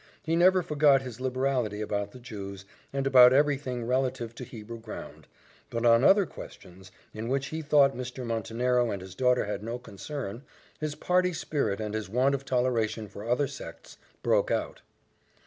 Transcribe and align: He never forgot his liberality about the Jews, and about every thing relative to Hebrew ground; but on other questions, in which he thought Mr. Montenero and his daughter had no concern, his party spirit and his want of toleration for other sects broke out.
He 0.23 0.35
never 0.35 0.63
forgot 0.63 1.03
his 1.03 1.21
liberality 1.21 1.79
about 1.79 2.11
the 2.11 2.17
Jews, 2.19 2.65
and 2.91 3.05
about 3.05 3.33
every 3.33 3.55
thing 3.55 3.83
relative 3.85 4.33
to 4.33 4.43
Hebrew 4.43 4.79
ground; 4.79 5.27
but 5.69 5.85
on 5.85 6.03
other 6.03 6.25
questions, 6.25 6.91
in 7.13 7.29
which 7.29 7.49
he 7.49 7.61
thought 7.61 7.93
Mr. 7.95 8.25
Montenero 8.25 8.89
and 8.89 8.99
his 8.99 9.13
daughter 9.13 9.45
had 9.45 9.61
no 9.61 9.77
concern, 9.77 10.41
his 10.79 10.95
party 10.95 11.33
spirit 11.33 11.79
and 11.79 11.93
his 11.93 12.09
want 12.09 12.33
of 12.33 12.45
toleration 12.45 13.09
for 13.09 13.29
other 13.29 13.45
sects 13.47 13.97
broke 14.23 14.49
out. 14.49 14.81